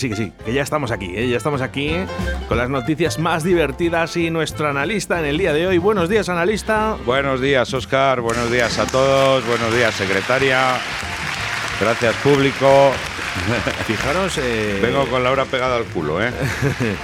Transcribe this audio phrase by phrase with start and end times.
[0.00, 1.28] Sí, que sí, que ya estamos aquí, ¿eh?
[1.28, 1.92] ya estamos aquí
[2.48, 5.78] con las noticias más divertidas y nuestro analista en el día de hoy.
[5.78, 6.96] Buenos días, analista.
[7.04, 8.20] Buenos días, Oscar.
[8.20, 9.46] Buenos días a todos.
[9.46, 10.78] Buenos días, secretaria.
[11.80, 12.92] Gracias, público.
[13.86, 14.38] Fijaros.
[14.38, 14.78] Eh...
[14.82, 16.30] Vengo con la hora pegada al culo, ¿eh?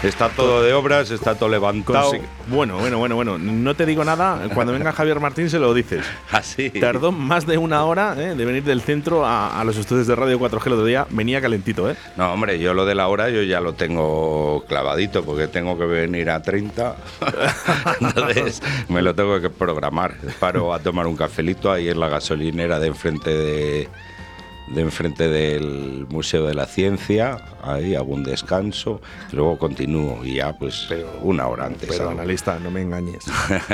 [0.02, 2.12] Está todo de obras, está todo levantado.
[2.48, 3.38] Bueno, bueno, bueno, bueno.
[3.38, 4.48] No te digo nada.
[4.54, 6.04] Cuando venga Javier Martín se lo dices.
[6.30, 6.70] Así.
[6.70, 8.34] Tardó más de una hora ¿eh?
[8.34, 11.06] de venir del centro a, a, los estudios de Radio 4G el otro día.
[11.10, 11.96] Venía calentito, ¿eh?
[12.16, 15.86] No, hombre, yo lo de la hora yo ya lo tengo clavadito porque tengo que
[15.86, 16.96] venir a 30.
[18.00, 20.14] Entonces me lo tengo que programar.
[20.38, 23.88] Paro a tomar un cafelito ahí en la gasolinera de enfrente de
[24.68, 29.00] de enfrente del Museo de la Ciencia, ahí hago un descanso,
[29.32, 31.88] luego continúo y ya pues pero, una hora antes.
[31.88, 32.12] Pero ¿sabes?
[32.12, 33.24] analista, no me engañes.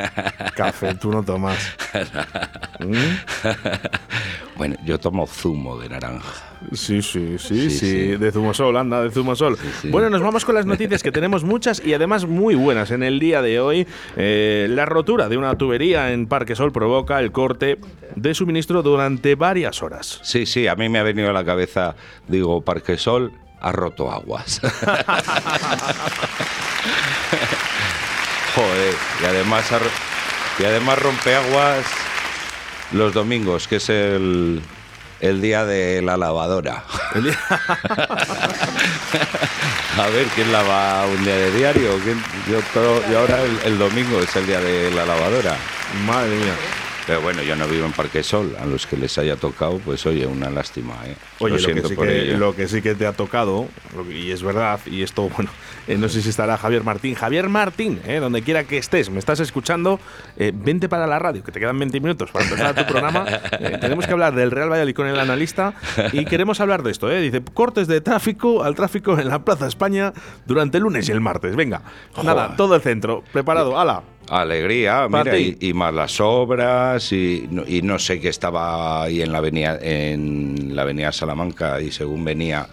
[0.56, 1.58] Café, tú no tomas.
[2.80, 4.51] ¿Mm?
[4.62, 6.40] Bueno, yo tomo zumo de naranja.
[6.70, 8.16] Sí, sí, sí, sí, sí.
[8.16, 9.58] de zumosol, anda, de zumosol.
[9.58, 9.90] Sí, sí.
[9.90, 13.18] Bueno, nos vamos con las noticias que tenemos muchas y además muy buenas en el
[13.18, 13.88] día de hoy.
[14.16, 17.80] Eh, la rotura de una tubería en Parque Sol provoca el corte
[18.14, 20.20] de suministro durante varias horas.
[20.22, 21.96] Sí, sí, a mí me ha venido a la cabeza,
[22.28, 24.60] digo, Parque Sol ha roto aguas.
[28.54, 29.72] Joder, y además,
[30.60, 32.01] y además rompe aguas
[32.92, 34.60] los domingos, que es el,
[35.20, 36.84] el día de la lavadora.
[39.98, 41.98] A ver, ¿quién lava un día de diario?
[42.48, 45.56] Yo, todo, y ahora el, el, domingo es el día de la lavadora.
[46.06, 46.54] Madre mía.
[47.06, 48.56] Pero bueno, yo no vivo en Parque Sol.
[48.60, 50.94] A los que les haya tocado, pues oye, una lástima.
[51.06, 51.16] ¿eh?
[51.40, 53.66] Oye, lo, lo, que sí que, lo, que sí que, te ha tocado,
[54.10, 55.50] y es verdad, y esto, bueno,
[55.88, 57.14] eh, no sé si estará Javier Martín.
[57.14, 59.98] Javier Martín, eh, donde quiera que estés, me estás escuchando,
[60.36, 63.24] eh, vente para la radio, que te quedan 20 minutos para empezar tu programa.
[63.80, 65.74] Tenemos que hablar del Real Valladolid con el analista
[66.12, 67.10] y queremos hablar de esto.
[67.10, 67.20] ¿eh?
[67.20, 70.12] Dice, cortes de tráfico al tráfico en la Plaza España
[70.46, 71.56] durante el lunes y el martes.
[71.56, 72.24] Venga, Joder.
[72.26, 74.02] nada, todo el centro, preparado, ala.
[74.40, 79.30] Alegría, mira, y, y, más las obras, y, y, no sé qué estaba ahí en
[79.30, 82.66] la avenida, en la avenida Salamanca, y según venía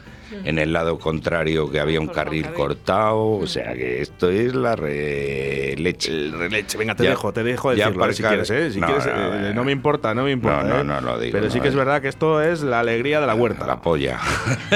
[0.44, 4.76] en el lado contrario que había un carril cortado, o sea que esto es la
[4.76, 6.12] releche.
[6.12, 8.72] El releche, venga, te ya, dejo, te dejo decirlo eh, si quieres, ¿eh?
[8.72, 10.64] Si no, quieres, no, eh, no, me importa, no me importa.
[10.64, 10.84] No, ¿eh?
[10.84, 11.34] no, no, lo digo.
[11.34, 13.66] Pero sí que es verdad que esto es la alegría de la huerta.
[13.66, 14.20] La polla.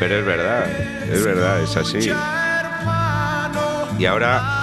[0.00, 0.66] Pero es verdad,
[1.10, 2.10] es verdad, es así.
[3.98, 4.59] Y ahora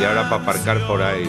[0.00, 1.28] y ahora para aparcar por ahí.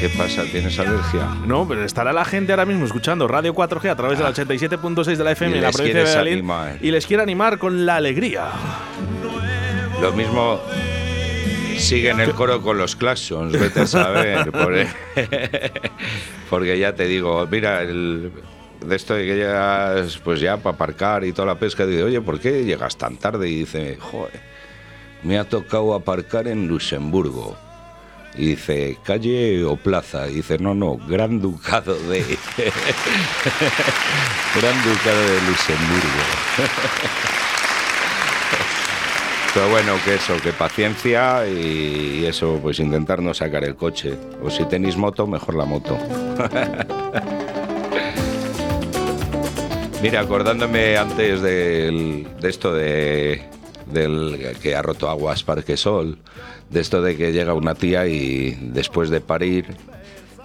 [0.00, 0.44] ¿Qué pasa?
[0.44, 1.28] ¿Tienes alergia?
[1.44, 4.22] No, pero estará la gente ahora mismo escuchando Radio 4G a través Ah.
[4.22, 6.78] de la 87.6 de la FM en la provincia de animar.
[6.80, 8.44] y les quiere animar con la alegría.
[10.00, 10.60] Lo mismo
[11.78, 14.50] sigue en el coro con los claxons, vete a saber.
[14.52, 14.86] Por-
[16.48, 18.30] porque ya te digo, mira, el,
[18.86, 22.20] de esto de que llegas, pues ya para aparcar y toda la pesca, dice, oye,
[22.20, 23.48] ¿por qué llegas tan tarde?
[23.48, 24.40] Y dice, joder,
[25.22, 27.56] me ha tocado aparcar en Luxemburgo.
[28.36, 30.28] Dice, calle o plaza.
[30.28, 32.20] Y dice, no, no, Gran Ducado de.
[34.54, 36.22] Gran Ducado de Luxemburgo.
[39.54, 44.14] Pero bueno, que eso, que paciencia y eso, pues intentar no sacar el coche.
[44.42, 45.98] O si tenéis moto, mejor la moto.
[50.02, 53.57] Mira, acordándome antes de esto de
[53.92, 56.18] del que ha roto aguas Parque Sol,
[56.70, 59.76] de esto de que llega una tía y después de parir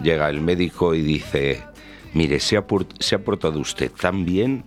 [0.02, 1.62] llega el médico y dice,
[2.14, 2.66] mire, se ha,
[3.00, 4.64] se ha portado usted tan bien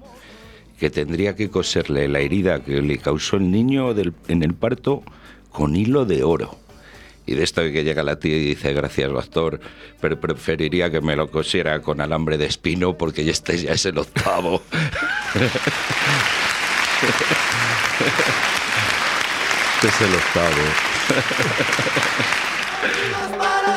[0.79, 3.95] que tendría que coserle la herida que le causó el niño
[4.29, 5.03] en el parto
[5.51, 6.59] con hilo de oro.
[7.29, 9.59] Y de esto de que llega la tía y dice, gracias doctor,
[10.01, 13.99] pero preferiría que me lo cosiera con alambre de espino porque este ya es el
[13.99, 14.63] octavo.
[19.77, 20.63] Este es el octavo.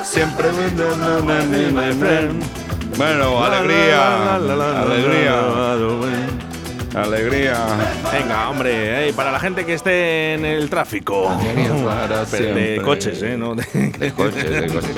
[0.05, 0.47] Siempre
[2.97, 5.41] Bueno, alegría, alegría,
[6.95, 7.55] alegría.
[8.11, 11.29] Venga, hombre, eh, para la gente que esté en el tráfico.
[11.43, 13.37] De coches, ¿eh?
[13.37, 13.63] No de-
[13.97, 14.95] De coches, de coches.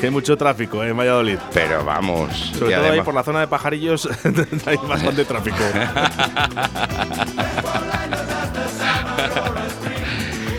[0.00, 1.38] que hay mucho tráfico eh, en Valladolid.
[1.54, 2.52] Pero vamos.
[2.58, 4.06] Sobre todo ahí por la zona de pajarillos
[4.66, 5.56] hay bastante tráfico.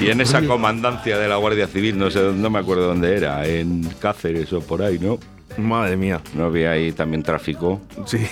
[0.05, 3.45] Y en esa comandancia de la Guardia Civil, no sé, no me acuerdo dónde era,
[3.47, 5.17] en Cáceres o por ahí, ¿no?
[5.57, 6.21] Madre mía.
[6.33, 7.81] No había ahí también tráfico.
[8.05, 8.17] Sí.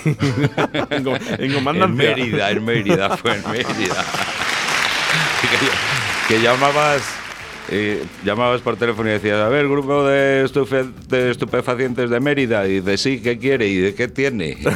[0.89, 2.15] en, com- en comandancia.
[2.15, 3.73] Mérida, en Mérida, fue en Mérida.
[6.27, 7.01] que, que llamabas,
[7.69, 12.67] eh, llamabas por teléfono y decías, a ver, grupo de, estufe- de estupefacientes de Mérida.
[12.67, 13.67] Y dices, sí, ¿qué quiere?
[13.67, 14.57] ¿Y de qué tiene?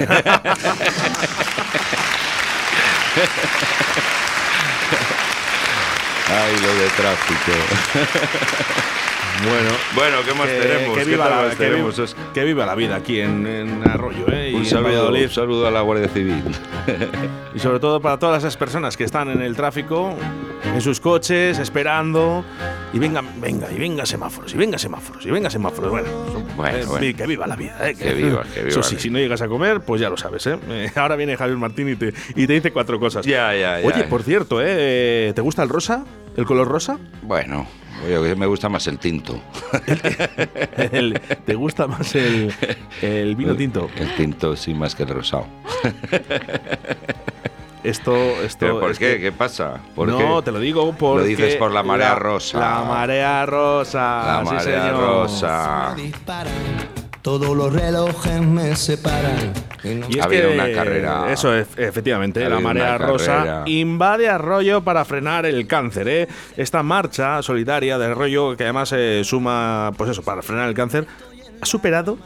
[6.29, 7.51] Ay, lo de tráfico.
[9.47, 9.69] Bueno.
[9.94, 10.97] Bueno, ¿qué más que, tenemos?
[10.97, 12.00] que ¿Qué viva la, más que viva- tenemos?
[12.00, 14.50] Es- que viva la vida aquí en, en Arroyo, ¿eh?
[14.50, 16.41] Y Un en saludo, un saludo a la Guardia Civil.
[17.53, 20.18] Y sobre todo para todas esas personas que están en el tráfico,
[20.74, 22.44] en sus coches, esperando.
[22.94, 25.92] Y venga, venga, y venga semáforos, y venga semáforos, y venga semáforos.
[25.92, 26.08] Bueno,
[26.56, 27.18] Bueno, eh, bueno.
[27.18, 27.96] que viva la vida, ¿eh?
[27.96, 30.48] Que viva, que viva Eso sí, si no llegas a comer, pues ya lo sabes,
[30.48, 30.58] ¿eh?
[30.96, 33.25] Ahora viene Javier Martín y te, y te dice cuatro cosas.
[33.25, 33.88] Ya, ya, ya.
[33.88, 35.34] Oye, por cierto, ¿eh?
[35.36, 36.06] ¿Te gusta el rosa?
[36.38, 36.98] ¿El color rosa?
[37.24, 37.68] Bueno,
[38.06, 39.42] oye, me gusta más el tinto.
[40.78, 42.54] El- ¿Te gusta más el,
[43.02, 43.90] el vino tinto?
[43.98, 45.48] El tinto sí más que el rosado.
[47.89, 48.13] Esto,
[48.44, 48.60] esto.
[48.60, 49.13] ¿Pero por es qué?
[49.16, 49.80] que- ¿Qué pasa?
[49.95, 50.45] ¿Por no, qué?
[50.45, 51.28] te lo digo porque...
[51.28, 52.60] dices por la marea rosa.
[52.60, 54.00] La marea rosa.
[54.25, 55.00] La sí, marea señor.
[55.00, 55.95] rosa.
[57.22, 59.54] todos los relojes me separan.
[59.84, 61.31] y es Ha habido que, una carrera.
[61.31, 63.63] Eso, es, efectivamente, Ha la marea rosa carrera.
[63.68, 66.07] invade Arroyo para frenar el cáncer.
[66.07, 66.28] ¿eh?
[66.56, 71.06] Esta marcha solidaria de Arroyo, que además se suma, pues eso, para frenar el cáncer,
[71.62, 72.18] ha superado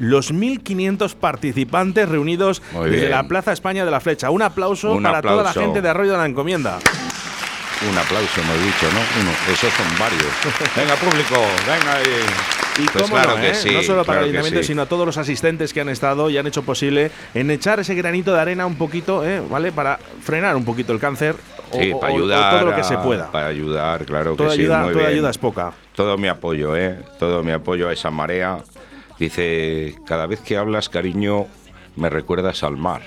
[0.00, 4.30] los 1.500 participantes reunidos desde la Plaza España de la Flecha.
[4.30, 6.78] Un aplauso Un para toda la gente de Arroyo de la Encomienda.
[7.88, 9.00] Un aplauso, hemos dicho, ¿no?
[9.22, 9.30] Uno.
[9.50, 10.26] Esos son varios.
[10.76, 11.34] Venga, público,
[11.66, 12.24] venga ahí.
[12.78, 13.54] Y Pues cómo claro no, que ¿eh?
[13.54, 14.66] sí, no solo para claro el ayuntamiento, sí.
[14.68, 17.94] sino a todos los asistentes que han estado y han hecho posible en echar ese
[17.94, 19.40] granito de arena un poquito, ¿eh?
[19.50, 19.72] ¿vale?
[19.72, 21.36] Para frenar un poquito el cáncer
[21.72, 22.52] o, Sí, o- para o ayudar.
[22.58, 23.30] todo lo que se pueda.
[23.32, 24.60] Para ayudar, claro Toda, que sí.
[24.62, 25.06] muy toda bien.
[25.06, 25.72] ayuda es poca.
[25.94, 26.98] Todo mi apoyo, ¿eh?
[27.18, 28.58] Todo mi apoyo a esa marea.
[29.20, 31.46] Dice, cada vez que hablas, cariño,
[31.96, 33.02] me recuerdas al mar.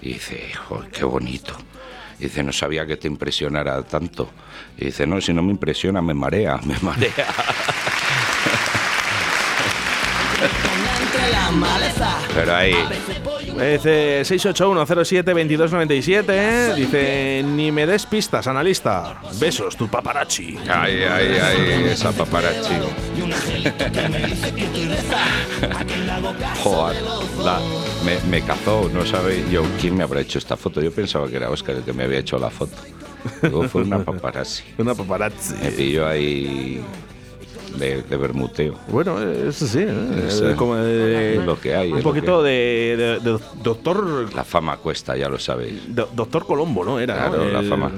[0.00, 1.54] Y dice, "Joder, qué bonito.
[2.18, 4.30] Y dice, no sabía que te impresionara tanto.
[4.78, 7.12] Y dice, no, si no me impresiona, me marea, me marea.
[12.34, 12.74] Pero ahí,
[13.60, 16.72] Dice 681072297, ¿eh?
[16.76, 19.20] Dice, ni me des pistas, analista.
[19.38, 20.56] Besos, tu paparazzi.
[20.68, 22.72] ay, ay, ay, esa paparazzi.
[26.62, 27.02] Joder,
[27.44, 27.60] la-
[28.04, 30.80] me, me cazó, no sabe yo quién me habrá hecho esta foto.
[30.80, 32.76] Yo pensaba que era Oscar el que me había hecho la foto.
[33.42, 34.62] Luego fue una paparazzi.
[34.78, 35.54] Una paparazzi.
[35.62, 36.80] Me pilló ahí
[37.78, 38.74] de, de bermuteo.
[38.88, 40.24] Bueno, eso sí, ¿eh?
[40.28, 44.44] Eso Es como de- es lo que hay, Un poquito de, de- de doctor La
[44.44, 45.80] fama cuesta, ya lo sabéis.
[45.94, 46.98] Do- Doctor Colombo, ¿no?
[47.00, 47.50] Era Claro, ¿no?
[47.50, 47.90] la fama.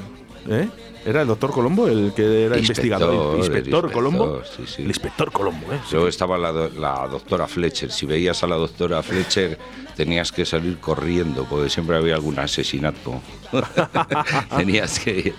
[0.48, 0.68] ¿Eh?
[1.04, 3.32] ¿Era el doctor Colombo el que era Inspector, investigador?
[3.34, 4.42] el Inspector inspector, Colombo.
[4.44, 4.82] sí, sí.
[4.82, 5.80] El inspector Colombo, ¿eh?
[5.90, 7.90] Luego estaba la, do- la doctora Fletcher.
[7.90, 9.58] Si veías a la doctora Fletcher,
[9.96, 13.20] tenías que salir corriendo, porque siempre había algún asesinato.
[14.56, 15.34] tenías que.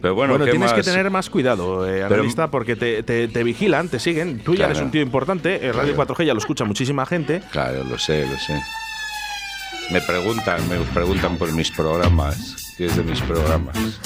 [0.00, 3.28] Pero bueno, Bueno, ¿qué tienes que tener más cuidado, eh, Pero- analista, porque te, te-
[3.28, 4.40] te vigilan, te siguen.
[4.40, 4.72] Tú ya Claro.
[4.72, 5.66] eres un tío importante.
[5.66, 7.40] eh, Radio 4G ya lo escucha muchísima gente.
[7.50, 8.60] Claro, lo sé, lo sé.
[9.90, 12.74] Me preguntan, me preguntan por mis programas.
[12.76, 13.76] ¿Qué es de mis programas?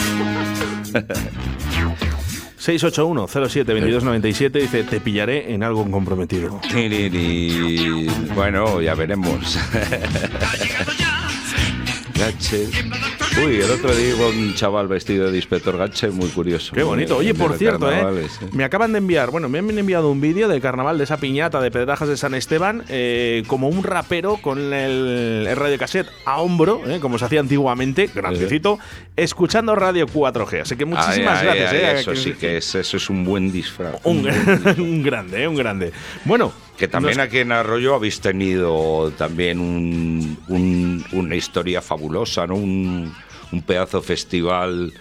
[2.60, 6.60] 681-07-2297 dice: Te pillaré en algo comprometido.
[8.34, 9.58] Bueno, ya veremos.
[13.38, 16.72] Uy, el otro día iba un chaval vestido de inspector Gache, muy curioso.
[16.74, 17.16] Qué bonito.
[17.16, 18.02] Oye, por cierto, ¿eh?
[18.24, 18.28] ¿eh?
[18.52, 21.60] me acaban de enviar, bueno, me han enviado un vídeo del carnaval de esa piñata
[21.60, 26.40] de Pedrajas de San Esteban, eh, como un rapero con el, el radio cassette a
[26.40, 28.78] hombro, eh, como se hacía antiguamente, grandecito,
[29.16, 30.62] escuchando Radio 4G.
[30.62, 31.72] Así que muchísimas Ay, gracias.
[31.72, 33.94] ay, eh, eso sí que es, eso es un buen disfraz.
[34.04, 34.78] Un, Un buen disfraz.
[34.78, 35.92] un grande, eh, un grande.
[36.24, 42.46] Bueno, Que también nos- aquí en Arroyo habéis tenido también un- un- una historia fabulosa,
[42.48, 42.54] ¿no?
[42.56, 43.12] Un,
[43.52, 44.92] un pedazo festival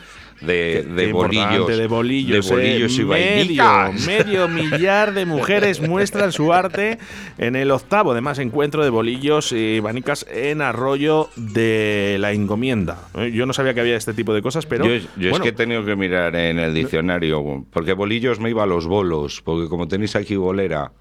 [0.41, 1.67] de, bolillos.
[1.67, 3.01] de bolillos, de bolillos eh.
[3.01, 4.05] y medio, vainicas.
[4.07, 6.97] medio millar de mujeres muestran su arte
[7.37, 13.09] en el octavo, además, encuentro de bolillos y vanicas en Arroyo de la Encomienda.
[13.15, 15.41] Eh, Yo no sabía que había este tipo de cosas, pero yo yo bueno, es
[15.41, 19.41] que he tenido que mirar en el diccionario, porque bolillos me iba a los bolos,
[19.43, 20.91] porque como tenéis aquí bolera,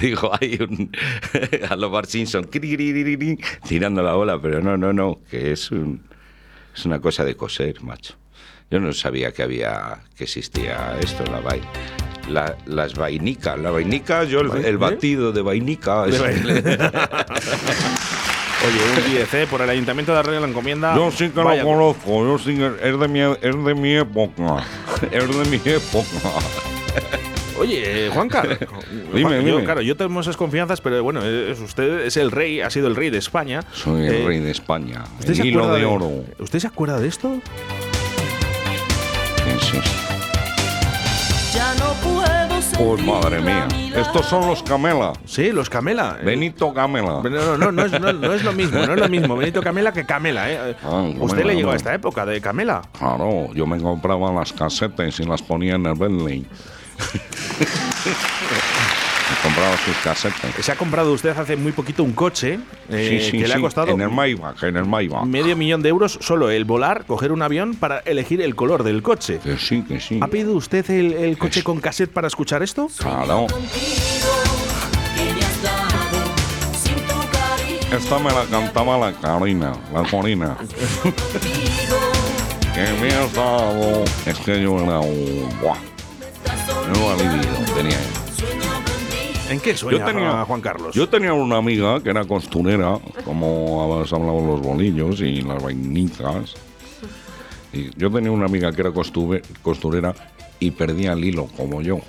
[0.00, 0.90] digo, hay un.
[1.70, 2.48] a lo Bart Simpson,
[3.68, 6.02] tirando la bola, pero no, no, no, que es, un,
[6.74, 8.14] es una cosa de coser, macho.
[8.70, 11.66] Yo no sabía que había, que existía esto, la vaina.
[12.28, 13.58] La- las vainicas.
[13.58, 16.06] La vainica, yo el, ¿Vai- el batido de vainica.
[16.06, 16.18] es-
[18.66, 19.46] Oye, un 10, ¿eh?
[19.50, 20.96] Por el Ayuntamiento de Arroyo la encomienda.
[20.96, 23.94] Yo sí que Vaya- lo conozco, yo sí que es de mi, es de mi
[23.96, 24.64] época.
[25.12, 26.30] Es de mi época.
[27.58, 28.58] Oye, eh, Juan Carlos.
[29.14, 29.64] Dime, yo, dime.
[29.64, 32.96] Claro, yo tengo esas confianzas, pero bueno, es, usted es el rey, ha sido el
[32.96, 33.62] rey de España.
[33.72, 35.04] Soy el Eh, rey de España.
[35.18, 36.10] ¿usted El se hilo de oro.
[36.38, 37.38] ¿Usted se acuerda de esto?
[39.44, 39.90] ¿Qué es esto?
[41.54, 42.24] Ya no puedo
[42.76, 43.68] Pues madre mía.
[43.94, 45.12] Estos son los Camela.
[45.24, 46.18] Sí, los Camela.
[46.20, 47.20] Eh, Benito Camela.
[47.22, 49.62] No, no, no, no es, no- no es lo mismo, no es lo mismo Benito
[49.62, 50.74] Camela que Camela, ¿eh?
[50.82, 51.76] Ah, Usted Camela, le llegó a no.
[51.76, 52.82] esta época de Camela.
[52.98, 56.44] Claro, yo me compraba las casetas y las ponía en el Bentley.
[59.30, 60.50] Me compraba sus casetas.
[60.64, 62.58] Se ha comprado usted hace muy poquito un coche
[62.88, 65.24] eh, sí, sí, que le ha costado En el Maybach, en el Maybach.
[65.24, 69.02] medio millón de euros solo el volar, coger un avión para elegir el color del
[69.02, 69.40] coche.
[69.42, 70.18] Que sí, que sí.
[70.22, 72.88] ¿Ha pedido usted el, el coche con cassette para escuchar esto?
[72.98, 73.46] Claro.
[77.92, 80.56] Esta me la cantaba la Karina, la Corina.
[82.74, 84.04] que me has dado.
[84.26, 85.48] Es que yo era un.
[86.92, 86.92] Buah.
[86.92, 87.98] Menudo alivio tenía.
[89.50, 90.94] ¿En qué sueña Yo tenía, Juan Carlos?
[90.94, 96.54] Yo tenía una amiga que era costurera, como habéis hablado los bolillos y las vainitas.
[97.72, 98.92] Y yo tenía una amiga que era
[99.62, 100.14] costurera
[100.60, 102.00] y perdía el hilo, como yo.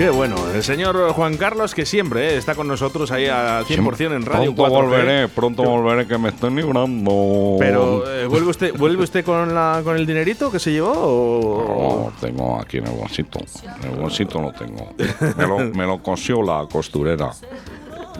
[0.00, 4.16] Qué bueno, el señor Juan Carlos que siempre eh, está con nosotros ahí al 100%
[4.16, 4.80] en Radio Pronto 4G.
[4.82, 7.56] volveré, pronto volveré, que me estoy librando.
[7.58, 12.10] Pero eh, ¿vuelve usted vuelve usted con la con el dinerito que se llevó o
[12.10, 13.40] No, tengo aquí en el bolsito.
[13.82, 14.94] En el bolsito lo tengo.
[15.36, 17.32] Me lo, me lo cosió la costurera.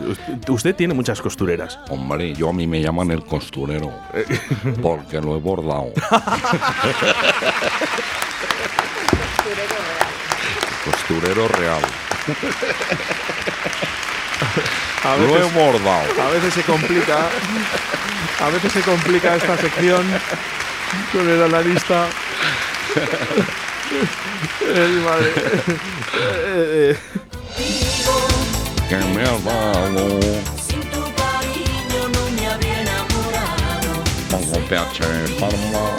[0.06, 1.78] usted, usted tiene muchas costureras?
[1.88, 3.90] Hombre, yo a mí me llaman el costurero.
[4.82, 5.94] Porque lo he bordado.
[10.84, 11.82] Costurero real.
[15.04, 16.22] A Lo he veces, bordado.
[16.22, 17.28] a veces se complica
[18.40, 20.06] a veces se complica esta sección
[21.12, 22.06] con el analista.
[24.60, 25.32] Ay, madre.
[26.14, 26.98] Eh, eh,
[28.88, 30.20] Que me has dado.
[30.66, 34.02] Sin tu cariño no me había enamorado.
[34.30, 35.00] Pongo PH
[35.38, 35.96] Parma.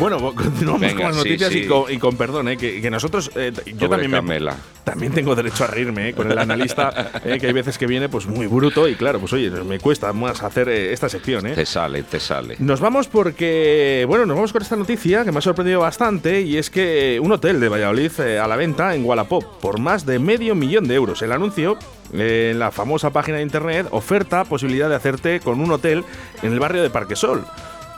[0.00, 1.60] Bueno, continuamos Venga, con las noticias sí.
[1.60, 4.40] Y, con, y con perdón, eh, que, que nosotros, eh, yo también, me-
[4.82, 8.26] también tengo derecho a reírme eh, con el analista, que hay veces que viene pues
[8.26, 11.46] muy bruto y claro, pues oye, me cuesta más hacer esta sección.
[11.46, 11.52] Eh.
[11.54, 12.56] Te sale, te sale.
[12.58, 16.56] Nos vamos porque, bueno, nos vamos con esta noticia que me ha sorprendido bastante y
[16.56, 20.54] es que un hotel de Valladolid a la venta en Wallapop por más de medio
[20.56, 21.22] millón de euros.
[21.22, 21.78] El anuncio
[22.12, 26.04] en la famosa página de internet oferta posibilidad de hacerte con un hotel
[26.42, 27.44] en el barrio de Parquesol.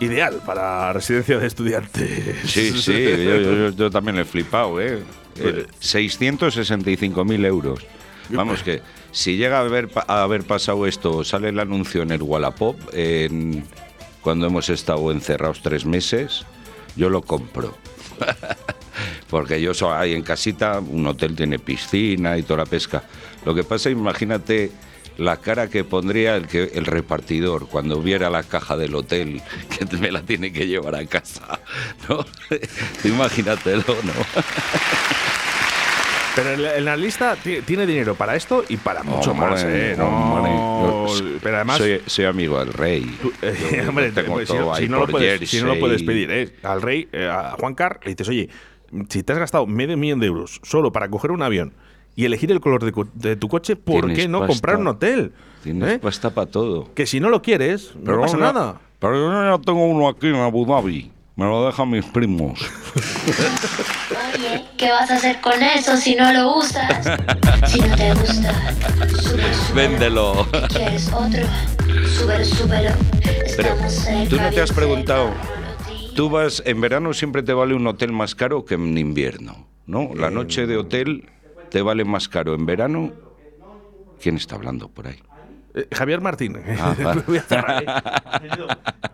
[0.00, 2.36] Ideal para residencia de estudiantes.
[2.50, 5.02] Sí, sí, yo, yo- yo- yo también he flipado, ¿eh?
[5.36, 7.80] Eh, 665.000 euros.
[8.30, 8.80] Vamos, que
[9.12, 13.64] si llega a haber, a haber pasado esto, sale el anuncio en el Wallapop, en-
[14.22, 16.44] cuando hemos estado encerrados tres meses,
[16.96, 17.76] yo lo compro.
[19.28, 23.02] Porque yo soy ahí en casita, un hotel tiene piscina y toda la pesca.
[23.44, 24.70] Lo que pasa, imagínate
[25.18, 29.40] la cara que pondría el, que, el repartidor cuando viera la caja del hotel
[29.78, 31.60] que me la tiene que llevar a casa.
[32.08, 32.24] ¿no?
[33.04, 34.12] Imagínatelo, ¿no?
[36.36, 39.94] Pero el, el analista ti- tiene dinero para esto y para mucho más, ¿eh?
[39.96, 40.42] No.
[41.06, 43.02] Yo- pero además, soy, soy amigo del rey.
[43.22, 44.10] tú- eh, hombre,
[44.44, 45.80] si, no- si no lo puedes, si no lo jersey.
[45.80, 46.50] puedes pedir ¿eh?
[46.64, 48.48] al rey, eh, a Juan Car, le dices, oye,
[49.08, 51.72] si te has gastado medio millón de euros solo para coger un avión
[52.16, 54.52] y elegir el color de, de tu coche, ¿por Tienes qué no pasta.
[54.54, 55.32] comprar un hotel?
[55.62, 55.98] Tienes ¿Eh?
[55.98, 56.92] pasta para todo.
[56.94, 58.80] Que si no lo quieres, no pasa nada.
[58.98, 61.10] Pero yo ya tengo uno aquí en Abu Dhabi.
[61.36, 62.60] Me lo dejan mis primos.
[64.36, 67.18] Oye, ¿qué vas a hacer con eso si no lo usas?
[67.66, 68.52] Si no te gusta,
[69.08, 69.74] súper, súper.
[69.74, 70.46] Véndelo.
[70.68, 71.42] ¿Quieres otro?
[72.16, 72.94] Súper, súper.
[73.56, 73.74] Pero,
[74.30, 75.30] ¿tú no te has preguntado?
[76.14, 80.10] Tú vas, en verano siempre te vale un hotel más caro que en invierno, ¿no?
[80.14, 81.28] La noche de hotel
[81.74, 83.10] te vale más caro en verano.
[84.22, 85.20] ¿Quién está hablando por ahí?
[85.74, 86.56] Eh, Javier Martín.
[86.80, 87.22] Ah, vale.
[87.26, 87.82] Voy a cerrar.
[88.24, 88.66] Ha venido-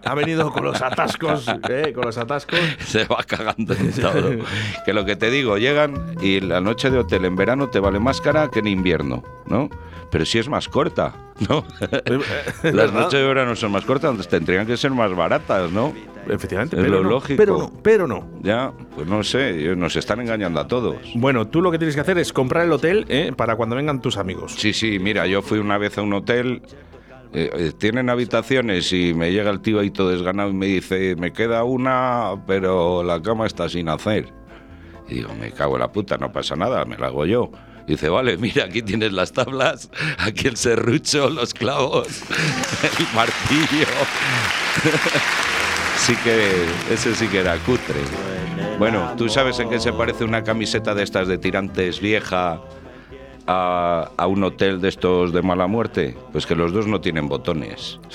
[0.04, 1.90] Ha venido con los atascos, ¿eh?
[1.94, 2.58] con los atascos.
[2.80, 4.44] Se va cagando en todo.
[4.84, 7.98] Que lo que te digo, llegan y la noche de hotel en verano te vale
[7.98, 9.68] más cara que en invierno, ¿no?
[10.10, 11.14] Pero si es más corta,
[11.48, 11.64] ¿no?
[12.72, 15.92] Las noches de verano son más cortas, tendrían que ser más baratas, ¿no?
[16.28, 17.36] Efectivamente, Es pero lo no, lógico.
[17.36, 18.28] Pero no, pero no.
[18.42, 20.96] Ya, pues no sé, nos están engañando a todos.
[21.14, 23.32] Bueno, tú lo que tienes que hacer es comprar el hotel ¿eh?
[23.36, 24.54] para cuando vengan tus amigos.
[24.56, 26.62] Sí, sí, mira, yo fui una vez a un hotel,
[27.32, 31.16] eh, eh, tienen habitaciones y me llega el tío ahí todo desganado y me dice,
[31.16, 34.32] me queda una, pero la cama está sin hacer.
[35.08, 37.50] Y digo, me cago en la puta, no pasa nada, me la hago yo.
[37.90, 42.06] Dice, vale, mira, aquí tienes las tablas, aquí el serrucho, los clavos,
[42.98, 43.88] el martillo.
[45.98, 47.96] sí que, ese sí que era cutre.
[48.78, 52.60] Bueno, ¿tú sabes en qué se parece una camiseta de estas de tirantes vieja
[53.48, 56.16] a, a un hotel de estos de mala muerte?
[56.30, 57.98] Pues que los dos no tienen botones.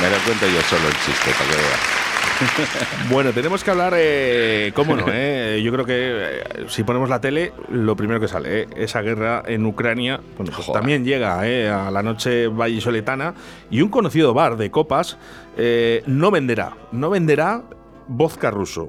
[0.00, 1.97] Me lo cuento yo solo el chiste, para que veas.
[3.10, 5.60] Bueno, tenemos que hablar, eh, cómo no, eh?
[5.62, 9.42] yo creo que eh, si ponemos la tele, lo primero que sale, eh, esa guerra
[9.46, 13.34] en Ucrania, bueno, pues también llega eh, a la noche vallisoletana
[13.70, 15.16] y un conocido bar de copas
[15.56, 17.62] eh, no venderá, no venderá
[18.06, 18.88] vodka ruso.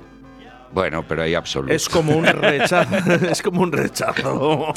[0.72, 1.74] Bueno, pero hay absoluto.
[1.74, 2.96] Es como un rechazo,
[3.32, 4.74] es como un rechazo.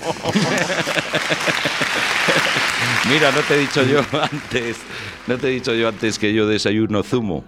[3.11, 4.79] Mira, no te he dicho yo antes,
[5.26, 7.45] no te he dicho yo antes que yo desayuno zumo.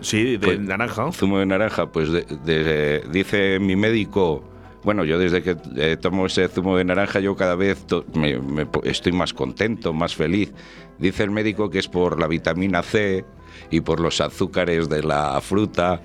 [0.00, 1.12] Sí, de Pues- naranja.
[1.12, 4.44] Zumo de naranja, pues de- de- dice mi médico.
[4.82, 8.66] Bueno, yo desde que eh, tomo ese zumo de naranja, yo cada vez me- me
[8.84, 10.52] estoy más contento, más feliz.
[10.98, 13.24] Dice el médico que es por la vitamina C
[13.70, 16.00] y por los azúcares de la fruta,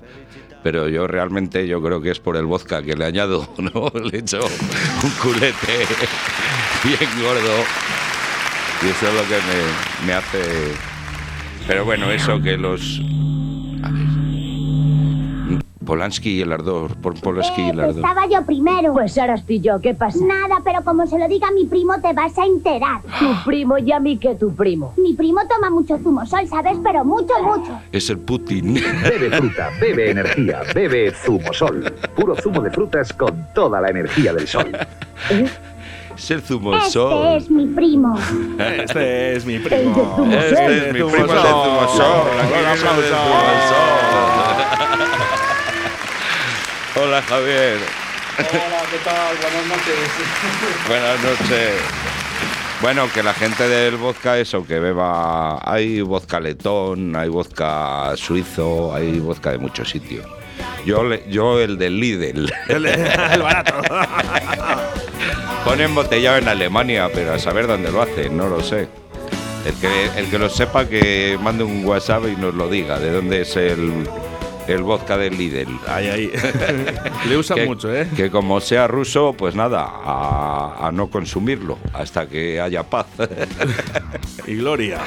[0.61, 3.91] pero yo realmente yo creo que es por el vodka que le añado, ¿no?
[3.97, 5.85] Le echo un culete
[6.83, 7.63] bien gordo
[8.83, 10.41] y eso es lo que me, me hace...
[11.67, 12.99] Pero bueno, eso que los...
[15.85, 17.95] Polanski y el ardor, por Polanski y el Eh, ardor.
[17.97, 18.91] estaba yo primero.
[18.93, 20.19] Pues ahora estoy yo, ¿qué pasa?
[20.25, 23.01] Nada, pero como se lo diga a mi primo te vas a enterar.
[23.19, 24.93] Tu primo y a mí que tu primo.
[24.97, 26.77] Mi primo toma mucho zumo sol, ¿sabes?
[26.83, 27.79] Pero mucho, mucho.
[27.91, 28.73] Es el Putin.
[28.73, 31.83] Bebe fruta, bebe energía, bebe zumo sol.
[32.15, 34.71] Puro zumo de frutas con toda la energía del sol.
[36.17, 37.37] es el zumo Este sol.
[37.37, 38.17] es mi primo.
[38.57, 40.13] Este es mi primo.
[40.15, 42.27] Zumo Este es mi primo de zumo sol.
[42.39, 43.01] Aquí Un viene el aplauso.
[43.01, 44.34] zumo sol.
[46.95, 47.77] Hola Javier.
[48.37, 49.35] Hola, ¿qué tal?
[49.41, 49.95] Buenas noches.
[50.87, 51.73] Buenas noches.
[52.81, 55.59] Bueno, que la gente del vodka, eso, que beba.
[55.69, 60.25] Hay vodka letón, hay vodka suizo, hay vodka de muchos sitios.
[60.85, 62.51] Yo, le- yo el del Lidl.
[62.67, 63.73] El, el barato.
[65.65, 68.87] Ponen embotellado en Alemania, pero a saber dónde lo hacen, no lo sé.
[69.65, 73.09] El que, el que lo sepa que mande un WhatsApp y nos lo diga, de
[73.11, 74.07] dónde es el,
[74.67, 75.79] el vodka del Lidl.
[75.87, 76.31] Ahí, ahí.
[77.29, 78.07] Le usan que, mucho, ¿eh?
[78.15, 83.07] Que como sea ruso, pues nada, a, a no consumirlo hasta que haya paz.
[84.47, 84.99] Y Gloria.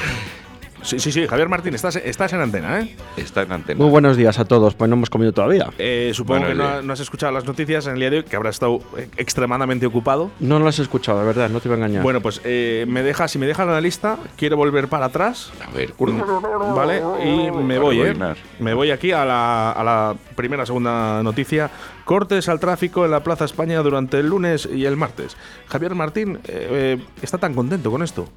[0.81, 2.95] Sí, sí, sí, Javier Martín, estás, estás en antena, ¿eh?
[3.17, 3.79] Está en antena.
[3.81, 5.67] Muy buenos días a todos, pues no hemos comido todavía.
[5.77, 6.83] Eh, supongo Buenos que no, días.
[6.85, 9.85] no has escuchado las noticias en el día de hoy, que habrá estado eh, extremadamente
[9.85, 10.31] ocupado.
[10.39, 12.01] No las he escuchado, de verdad, no te iba a engañar.
[12.01, 15.71] Bueno, pues eh, me deja, si me deja la lista, quiero volver para atrás, A
[15.71, 17.01] ver, ¿vale?
[17.25, 18.13] Y me voy, ¿eh?
[18.59, 21.69] Me voy aquí a la, a la primera, segunda noticia.
[22.05, 25.37] Cortes al tráfico en la Plaza España durante el lunes y el martes.
[25.67, 28.27] Javier Martín eh, eh, está tan contento con esto.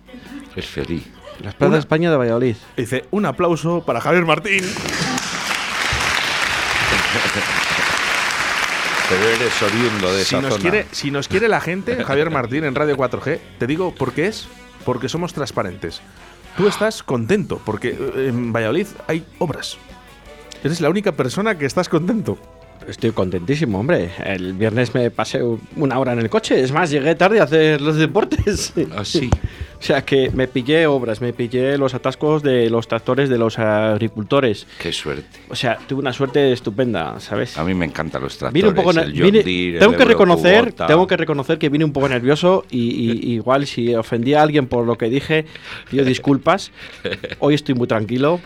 [0.56, 1.08] es feliz.
[1.42, 2.56] Las Plazas de España de Valladolid.
[2.76, 4.64] Dice, un aplauso para Javier Martín.
[9.08, 10.62] Pero eres oriundo de Si esa nos, zona.
[10.62, 14.26] quiere, si nos quiere la gente, Javier Martín en Radio 4G, te digo por qué
[14.28, 14.46] es,
[14.84, 16.00] porque somos transparentes.
[16.56, 19.76] Tú estás contento, porque eh, en Valladolid hay obras.
[20.64, 22.38] Eres la única persona que estás contento.
[22.88, 24.10] Estoy contentísimo, hombre.
[24.24, 25.40] El viernes me pasé
[25.76, 26.60] una hora en el coche.
[26.60, 28.72] Es más, llegué tarde a hacer los deportes.
[28.96, 29.30] Ah, sí.
[29.82, 33.58] O sea que me pillé obras, me pillé los atascos de los tractores de los
[33.58, 34.64] agricultores.
[34.78, 35.40] Qué suerte.
[35.48, 37.58] O sea, tuve una suerte estupenda, ¿sabes?
[37.58, 38.54] A mí me encantan los tractores.
[38.62, 40.86] Vine un poco el vine- Deere, tengo el que reconocer, Kubota.
[40.86, 44.68] tengo que reconocer que vine un poco nervioso y, y- igual si ofendí a alguien
[44.68, 45.46] por lo que dije,
[45.90, 46.70] pido disculpas.
[47.40, 48.38] Hoy estoy muy tranquilo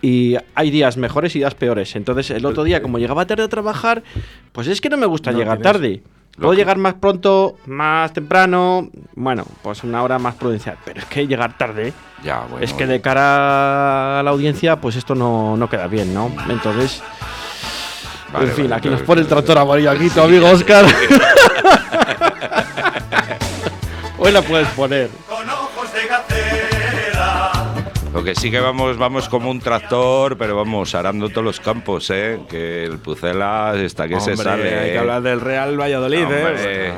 [0.00, 1.96] y hay días mejores y días peores.
[1.96, 4.04] Entonces, el otro día como llegaba tarde a trabajar,
[4.52, 6.02] pues es que no me gusta No llegar tienes- tarde.
[6.38, 11.06] Puedo que- llegar más pronto, más temprano, bueno, pues una hora más prudencial, pero es
[11.06, 12.64] que llegar tarde Ya, bueno.
[12.64, 16.30] es que de cara a la audiencia, pues esto no, no queda bien, ¿no?
[16.48, 17.02] Entonces,
[18.32, 20.84] Vale, en fin, vale, aquí vale, nos pone el tractor amarillo aquí, tu amigo Oscar.
[24.18, 25.08] Hoy la puedes poner.
[28.18, 32.10] Lo que sí que vamos, vamos como un tractor, pero vamos arando todos los campos,
[32.10, 32.40] ¿eh?
[32.50, 34.74] Que el Pucela está que se sale.
[34.76, 34.98] Hay que ¿eh?
[34.98, 36.92] hablar del Real Valladolid, Hombre, ¿eh?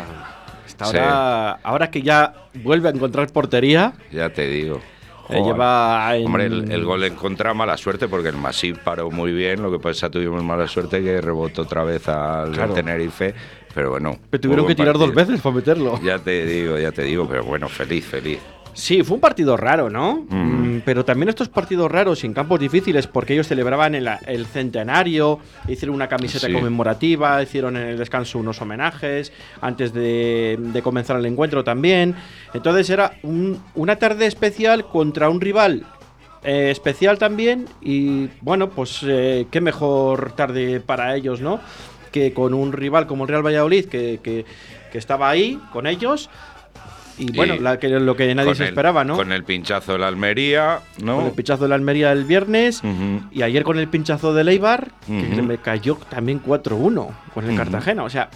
[0.65, 4.81] Hasta ahora, ahora que ya vuelve a encontrar portería, Ya te digo.
[5.29, 9.11] eh, lleva en- Hombre, el, el gol en contra, mala suerte, porque el Masip paró
[9.11, 9.61] muy bien.
[9.61, 12.73] Lo que pasa, tuvimos mala suerte que rebotó otra vez al Claro.
[12.73, 13.35] Tenerife.
[13.75, 14.17] Pero bueno.
[14.31, 16.01] Pero tuvieron que tirar dos veces para meterlo.
[16.03, 18.39] Ya te digo, ya te digo, pero bueno, feliz, feliz.
[18.73, 20.25] Sí, fue un partido raro, ¿no?
[20.31, 20.60] Mm.
[20.85, 25.39] Pero también estos partidos raros y en campos difíciles, porque ellos celebraban el, el centenario,
[25.69, 26.53] hicieron una camiseta Sí.
[26.53, 32.15] conmemorativa, hicieron en el descanso unos homenajes, antes de, de comenzar el encuentro también.
[32.55, 35.85] Entonces era un- una tarde especial contra un rival
[36.43, 41.61] eh, especial también y bueno, pues eh, qué mejor tarde para ellos, ¿no?
[42.13, 44.45] Que con un rival como el Real Valladolid, que, que-
[44.91, 46.31] que estaba ahí con ellos.
[47.21, 49.15] Y bueno, Y la que, lo que nadie se el- esperaba, ¿no?
[49.15, 51.17] Con el pinchazo de la Almería, ¿no?
[51.17, 52.81] Con el pinchazo de la Almería el viernes
[53.31, 55.35] y ayer con el pinchazo del Eibar, que Ujú.
[55.37, 57.57] se me cayó también 4-1 con el.
[57.57, 58.05] Cartagena.
[58.05, 58.31] O sea,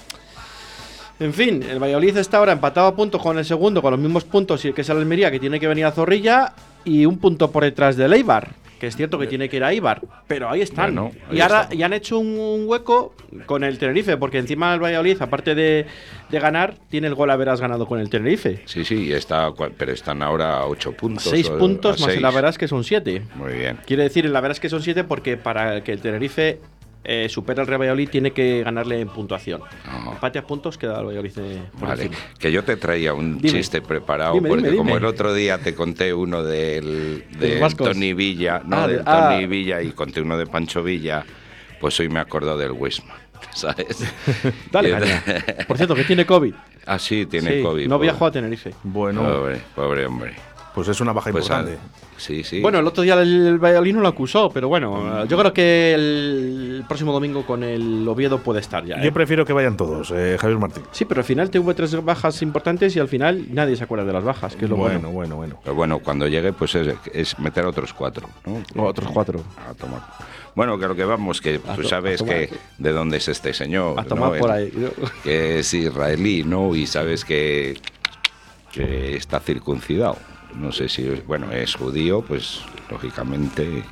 [1.21, 4.25] en fin, el Valladolid está ahora empatado a puntos con el segundo, con los mismos
[4.25, 6.53] puntos, y que es el Almería, que tiene que venir a Zorrilla,
[6.85, 8.51] y un punto por detrás del Eibar.
[8.85, 10.95] Que es cierto que tiene que ir a Eibar, pero ahí están.
[10.95, 11.87] Bueno, ahí y ahora está.
[11.87, 13.15] han hecho un, un hueco
[13.47, 15.87] con el Tenerife, porque encima el Valladolid, aparte de,
[16.29, 18.61] de ganar, tiene el gol haberás ganado con el Tenerife.
[18.67, 21.23] Sí, sí, está, pero están ahora a 8 puntos.
[21.25, 22.21] Seis o- puntos a más seis.
[22.21, 23.23] la verdad es que son siete.
[23.37, 23.79] Muy bien.
[23.87, 26.61] Quiere decir, la verdad es que son siete porque para que el Tenerife
[27.05, 29.61] eh, supere al Real Valladolid tiene que ganarle en puntuación.
[30.11, 32.23] Empate a puntos queda el Valladolid eh, por Vale, encima.
[32.39, 33.51] que yo te traía un Dime.
[33.59, 34.99] chiste preparado, Dime, porque dime, como dime.
[35.01, 37.89] el otro día te conté uno del, De los de vascos.
[37.93, 39.47] Tony Villa, no, Ah, de- del Tony ah.
[39.47, 41.25] Villa y conté uno de Pancho Villa,
[41.81, 43.17] pues hoy me he acordado del Wisman,
[43.55, 44.03] ¿sabes?
[44.73, 44.95] Dale.
[45.69, 46.55] Por cierto, que tiene COVID.
[46.87, 47.85] Ah, sí, tiene Sí, COVID.
[47.87, 48.07] No pobre.
[48.07, 48.73] viajó a Tenerife.
[48.83, 50.35] Bueno, Pobre, pobre hombre.
[50.75, 51.79] Pues es una baja Pues, importante.
[52.17, 52.61] sí, sí.
[52.61, 55.53] Bueno, el otro día el, el Valladolid no lo acusó, pero bueno, eh, yo creo
[55.53, 58.97] que el, próximo domingo con el Oviedo puede estar ya.
[58.97, 59.05] ¿eh?
[59.05, 60.83] Yo prefiero que vayan todos, eh, Javier Martín.
[60.91, 64.13] Sí, pero al final tuvo tres bajas importantes y al final nadie se acuerda de
[64.13, 64.99] las bajas, que es lo bueno.
[64.99, 65.61] bueno, bueno, bueno.
[65.63, 68.63] Pero bueno, cuando llegue, pues es, es meter a otros cuatro, ¿no?
[68.83, 69.45] O otros cuatro.
[69.69, 70.03] A tomar.
[70.57, 73.99] Bueno, que lo que vamos, que tú sabes que de dónde es este señor.
[73.99, 74.39] A tomar ¿no?
[74.39, 74.73] por ahí.
[75.23, 76.75] Que es israelí, ¿no?
[76.75, 77.79] Y sabes que,
[78.73, 80.17] que está circuncidado.
[80.59, 83.83] No sé si, es- bueno, es judío, pues lógicamente.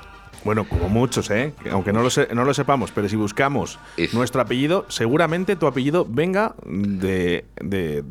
[0.45, 1.53] Bueno, como muchos, ¿eh?
[1.63, 3.79] Que Aunque no lo, se- no lo sepamos, pero si buscamos
[4.13, 7.45] nuestro apellido, seguramente tu apellido venga de.
[7.63, 8.03] de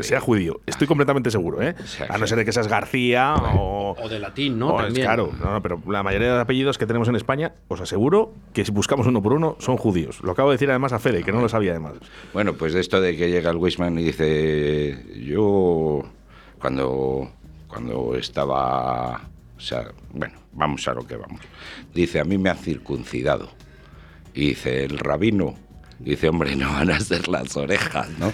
[0.00, 0.58] sea judío.
[0.64, 1.74] Estoy completamente seguro, ¿eh?
[2.08, 3.94] A no ser de que seas García o.
[4.02, 4.68] O de latín, ¿no?
[4.70, 5.04] o es También.
[5.06, 8.64] claro, no, no, pero la mayoría de apellidos que tenemos en España, os aseguro que
[8.64, 10.20] si buscamos uno por uno, son judíos.
[10.22, 11.92] Lo acabo de decir además a Fede, que no lo sabía además.
[12.32, 16.04] Bueno, pues de esto de que llega el Wisman y dice, yo
[16.58, 17.30] cuando,
[17.76, 19.20] cuando estaba,
[19.54, 21.42] o sea, bueno, vamos a lo que vamos.
[21.92, 23.50] Dice, a mí me han circuncidado.
[24.32, 25.56] Y dice, el rabino,
[25.98, 28.32] dice, hombre, no van a ser las orejas, ¿no?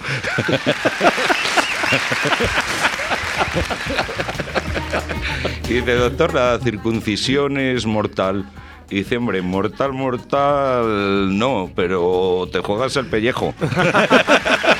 [5.64, 8.48] y dice, doctor, la circuncisión es mortal.
[8.90, 13.54] Y dice, hombre, mortal, mortal, no, pero te juegas el pellejo.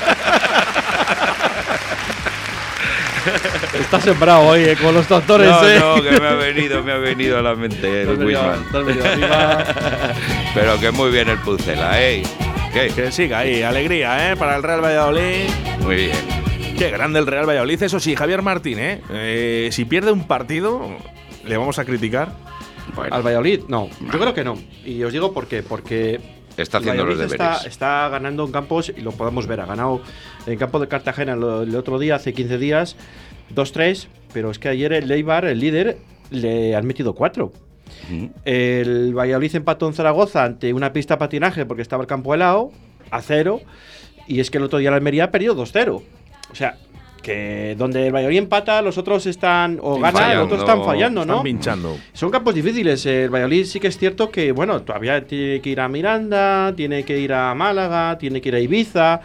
[3.93, 5.79] Está sembrado hoy eh, con los doctores, no, ¿eh?
[5.79, 8.65] no, que me ha venido, me ha venido a la mente el Wisman.
[10.55, 12.23] Pero que muy bien el Pucela, ¿eh?
[12.73, 12.89] ¿Qué?
[12.89, 14.37] Que siga ahí, alegría, ¿eh?
[14.39, 15.51] Para el Real Valladolid.
[15.81, 16.17] Muy bien.
[16.79, 17.83] Qué grande el Real Valladolid.
[17.83, 19.03] Eso sí, Javier Martín, ¿eh?
[19.11, 20.89] Eh, si pierde un partido,
[21.45, 22.33] le vamos a criticar.
[22.95, 23.91] Bueno, Al Valladolid, no.
[24.11, 24.57] Yo creo que no.
[24.87, 25.63] Y os digo por qué.
[25.63, 26.19] Porque
[26.57, 27.33] está haciendo los deberes.
[27.33, 29.61] está, está ganando en campos y lo podemos ver.
[29.61, 30.03] Ha ganado
[30.47, 32.97] en campo de Cartagena el otro día, hace 15 días,
[33.55, 34.09] 2-3.
[34.33, 35.99] Pero es que ayer el Leibar, el líder,
[36.31, 37.45] le han metido 4.
[37.45, 38.31] Ujú.
[38.45, 42.73] El Valladolid empató en Zaragoza ante una pista de patinaje porque estaba el campo helado,
[43.11, 43.61] a cero.
[44.27, 46.03] Y es que el otro día la Almería perdió 2-0.
[46.51, 46.79] O sea,
[47.23, 51.25] que donde el Valladolid empata, los otros están o ganan, los otros están fallando, fallando,
[51.25, 51.33] ¿no?
[51.35, 51.97] Están pinchando.
[52.13, 53.07] Son campos difíciles.
[53.07, 57.05] El Valladolid sí que es cierto que, bueno, todavía tiene que ir a Miranda, tiene
[57.05, 59.21] que ir a Málaga, tiene que ir a Ibiza.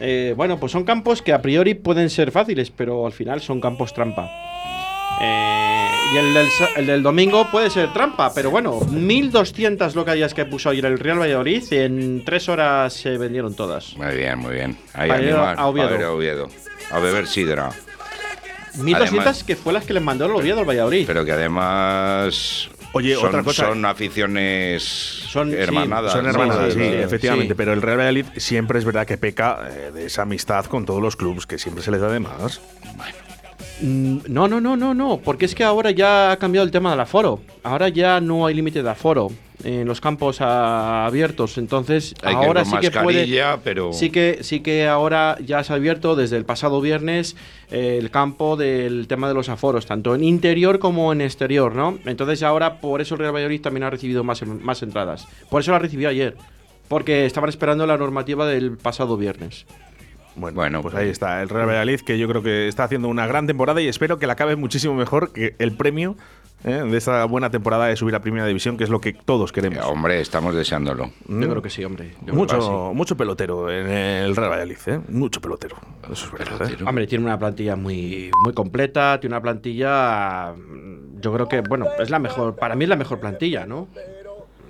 [0.00, 3.60] Eh, bueno, pues son campos que a priori pueden ser fáciles, pero al final son
[3.60, 4.30] campos trampa.
[5.20, 10.32] Eh, y el del, sa- el del domingo puede ser trampa, pero bueno, 1200 localidades
[10.34, 13.96] que puso ayer el Real Valladolid, en tres horas se vendieron todas.
[13.96, 14.76] Muy bien, muy bien.
[14.94, 15.66] Ahí a a
[16.14, 16.48] Oviedo.
[16.90, 17.70] A beber sidra.
[18.74, 21.06] 1200 Además- que fue las que les mandó el Oviedo al Valladolid.
[21.06, 22.68] Pero que además.
[22.92, 26.12] Oye, son, otra cosa- Son aficiones Son- sí, hermanadas.
[26.12, 26.30] Son ¿no?
[26.30, 27.48] hermanadas, sí, sí, efectivamente.
[27.52, 27.54] sí.
[27.56, 31.02] Pero el Real Valladolid siempre es verdad que peca eh, de esa amistad con todos
[31.02, 32.60] los clubes, que siempre se les da de más.
[33.80, 36.90] Mm, No, no, no, no, no, porque es que ahora ya ha cambiado el tema
[36.90, 37.40] del aforo.
[37.62, 39.30] Ahora ya no hay límite de aforo
[39.64, 43.26] en los campos abiertos, entonces Hay ahora sí que puede
[43.64, 47.36] pero- sí que sí que ahora ya se ha abierto desde el pasado viernes
[47.70, 51.98] eh, el campo del tema de los aforos, tanto en interior como en exterior, ¿no?
[52.06, 55.26] Entonces ahora por eso el Real Valladolid también ha recibido más más entradas.
[55.50, 56.36] Por eso la recibió ayer,
[56.88, 59.66] porque estaban esperando la normativa del pasado viernes.
[60.36, 63.48] Bueno, pues ahí está, el Real Valladolid, que yo creo que está haciendo una gran
[63.48, 66.16] temporada y espero que la acabe muchísimo mejor que el premio
[66.64, 66.82] ¿eh?
[66.88, 69.84] de esta buena temporada de subir a Primera División, que es lo que todos queremos.
[69.86, 71.10] Hombre, estamos deseándolo.
[71.26, 72.14] Yo creo que sí, hombre.
[72.24, 72.96] Yo Mucho, sí.
[72.96, 75.00] mucho pelotero en el Real Valladolid, ¿eh?
[75.08, 75.76] Mucho pelotero.
[76.10, 76.70] Eso es verdad.
[76.70, 76.76] ¿eh?
[76.86, 81.86] Hombre, tiene una plantilla muy, muy completa, tiene una plantilla, mm, yo creo que, bueno,
[81.98, 83.88] es la mejor, para mí es la mejor plantilla, ¿no?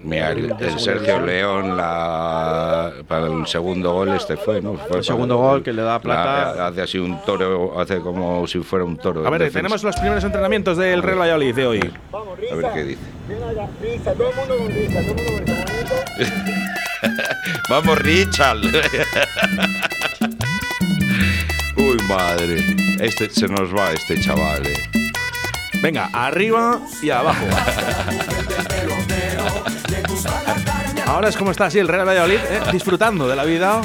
[0.02, 1.20] Mira, el, el Sergio.
[1.20, 4.74] León la, para el segundo gol este fue, ¿no?
[4.74, 6.54] Fue El segundo gol que le da plata.
[6.54, 9.26] la- hace así un toro, hace como si fuera un toro.
[9.26, 9.58] A ver, defensa.
[9.58, 11.92] tenemos los primeros entrenamientos del Real Valladolid de hoy.
[12.12, 13.00] A ver qué dice.
[17.68, 18.58] Vamos, Richard.
[21.76, 22.64] Uy, madre.
[23.00, 24.66] Este se nos va este chaval.
[24.66, 24.74] eh.
[25.82, 27.44] Venga, arriba y abajo.
[31.06, 32.60] Ahora es como está así el Real Valladolid, ¿eh?
[32.72, 33.80] disfrutando de la vida,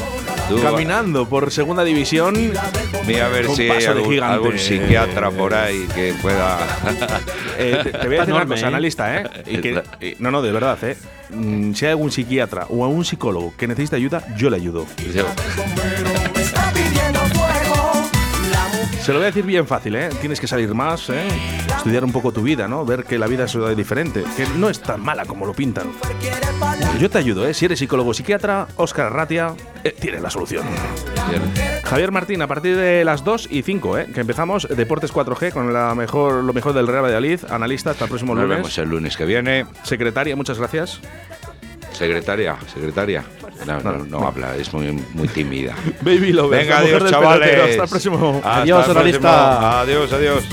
[0.49, 2.35] Tú- caminando por segunda división.
[3.07, 4.33] Mira a ver si hay paso de algún, gigante.
[4.33, 6.57] algún psiquiatra por ahí que pueda.
[7.55, 8.67] Eh, te, te voy a decir una cosa, ¿eh?
[8.67, 9.29] analista, ¿eh?
[9.45, 10.97] Y que- y- no, no, de verdad, ¿eh?
[11.29, 14.87] Mm, Si hay algún psiquiatra o algún psicólogo que necesite ayuda, yo le ayudo.
[15.13, 15.27] Yo-
[19.03, 20.07] Se lo voy a decir bien fácil, ¿eh?
[20.21, 21.27] Tienes que salir más, ¿eh?
[21.75, 22.85] Estudiar un poco tu vida, ¿no?
[22.85, 25.87] Ver que la vida es diferente, que no es tan mala como lo pintan.
[26.99, 27.53] Yo te ayudo, ¿eh?
[27.53, 30.65] Si eres psicólogo o psiquiatra, Óscar Ratia eh, tiene la solución.
[31.83, 34.07] Javier Martín, a partir de las 2 y 5, ¿eh?
[34.13, 37.41] Que empezamos Deportes 4G con la mejor, lo mejor del Real Valladolid.
[37.49, 38.57] Analista, hasta el próximo Nos lunes.
[38.57, 39.65] vemos el lunes que viene.
[39.83, 41.01] Secretaria, muchas gracias.
[41.93, 43.23] Secretaria, secretaria.
[43.65, 45.75] No, no, no habla, es muy, muy tímida.
[46.01, 47.49] Baby Lovers, Venga, la mujer adiós, chavales.
[47.49, 47.71] pelotero.
[47.71, 48.35] Hasta el próximo.
[48.43, 49.81] Hasta Adiós, analista.
[49.81, 50.43] Adiós, adiós.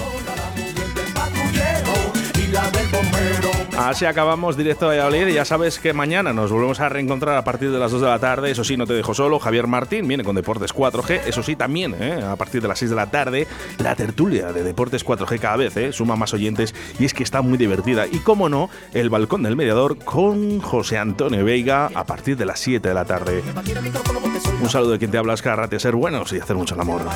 [3.80, 7.44] Así acabamos directo a Valladolid y ya sabes que mañana nos volvemos a reencontrar a
[7.44, 8.50] partir de las 2 de la tarde.
[8.50, 9.38] Eso sí, no te dejo solo.
[9.38, 11.22] Javier Martín viene con Deportes 4G.
[11.24, 12.22] Eso sí, también ¿eh?
[12.22, 13.46] a partir de las 6 de la tarde
[13.78, 15.94] la tertulia de Deportes 4G cada vez ¿eh?
[15.94, 18.06] suma más oyentes y es que está muy divertida.
[18.06, 22.60] Y como no, el balcón del mediador con José Antonio Veiga a partir de las
[22.60, 23.42] 7 de la tarde.
[24.60, 27.00] Un saludo de quien te habla, Oscar Rate, ser buenos y hacer mucho el amor.
[27.02, 27.10] De.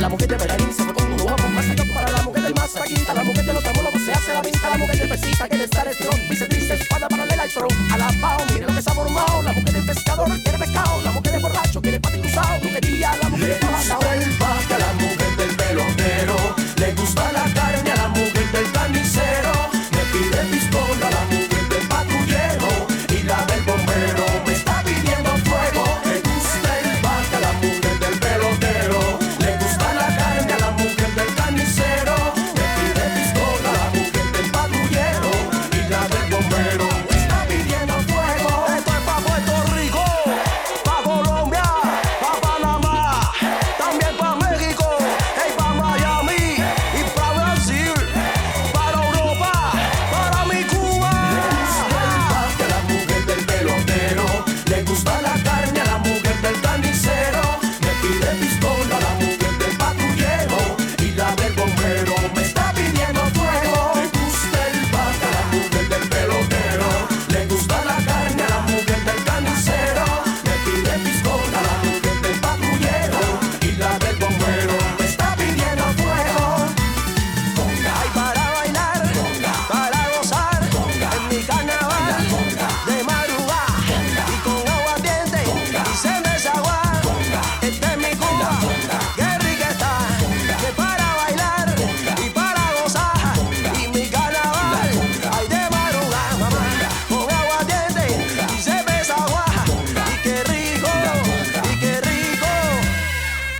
[0.00, 0.38] La mujer de
[0.72, 2.74] se fue con más allá para la mujer del más
[3.14, 5.82] la mujer de los se hace la vista, la mujer del pesita que le está
[5.82, 6.18] electrón.
[6.28, 7.70] Dice triste, espada paralela y tron.
[7.92, 9.42] Alabao, mire lo que se ha formado.
[9.42, 11.02] La mujer del pescador quiere pescado.
[11.02, 12.60] La mujer de borracho quiere pati cruzado.
[12.60, 16.36] Tú querías la mujer de la mujer del melonero.
[16.76, 17.61] Le gusta la